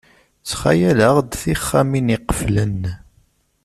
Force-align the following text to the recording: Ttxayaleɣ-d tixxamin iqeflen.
Ttxayaleɣ-d 0.41 1.31
tixxamin 1.41 2.13
iqeflen. 2.15 2.81